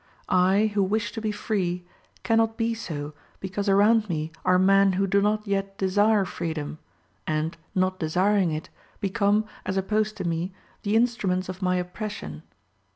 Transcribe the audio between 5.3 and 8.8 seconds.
yet desire freedom, and, not desiring it,